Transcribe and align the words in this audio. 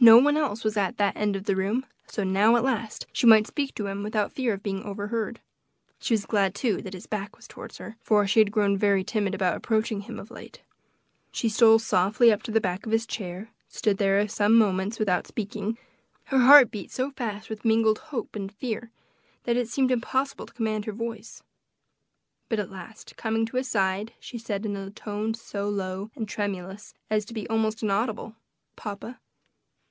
No 0.00 0.16
one 0.18 0.36
else 0.36 0.62
was 0.62 0.76
at 0.76 0.96
that 0.98 1.16
end 1.16 1.34
of 1.34 1.46
the 1.46 1.56
room, 1.56 1.84
so 2.06 2.22
now, 2.22 2.54
at 2.54 2.62
last, 2.62 3.08
she 3.12 3.26
might 3.26 3.48
speak 3.48 3.74
to 3.74 3.88
him 3.88 4.04
without 4.04 4.30
fear 4.32 4.54
of 4.54 4.62
being 4.62 4.80
overheard. 4.84 5.40
She 5.98 6.14
was 6.14 6.24
glad, 6.24 6.54
too, 6.54 6.80
that 6.82 6.94
his 6.94 7.08
back 7.08 7.34
was 7.36 7.48
towards 7.48 7.78
her, 7.78 7.96
for 8.00 8.24
she 8.24 8.38
had 8.38 8.52
grown 8.52 8.78
very 8.78 9.02
timid 9.02 9.34
about 9.34 9.56
approaching 9.56 10.02
him 10.02 10.20
of 10.20 10.30
late. 10.30 10.62
She 11.32 11.48
stole 11.48 11.80
softly 11.80 12.30
up 12.30 12.44
to 12.44 12.52
the 12.52 12.60
back 12.60 12.86
of 12.86 12.92
his 12.92 13.06
chair, 13.08 13.38
and 13.38 13.48
stood 13.66 13.98
there 13.98 14.22
for 14.22 14.28
some 14.28 14.54
moments 14.54 15.00
without 15.00 15.26
speaking; 15.26 15.76
her 16.26 16.38
heart 16.42 16.70
beat 16.70 16.92
so 16.92 17.10
fast 17.10 17.50
with 17.50 17.64
mingled 17.64 17.98
hope 17.98 18.36
and 18.36 18.52
fear, 18.54 18.92
that 19.42 19.56
it 19.56 19.68
seemed 19.68 19.90
impossible 19.90 20.46
to 20.46 20.52
command 20.54 20.84
her 20.84 20.92
voice. 20.92 21.42
But 22.48 22.60
at 22.60 22.70
last, 22.70 23.16
coming 23.16 23.46
to 23.46 23.56
his 23.56 23.66
side, 23.66 24.12
she 24.20 24.38
said, 24.38 24.64
in 24.64 24.76
a 24.76 24.90
tone 24.92 25.34
so 25.34 25.68
low 25.68 26.12
and 26.14 26.28
tremulous 26.28 26.94
as 27.10 27.24
to 27.24 27.34
be 27.34 27.48
almost 27.48 27.82
inaudible, 27.82 28.36
"Papa." 28.76 29.18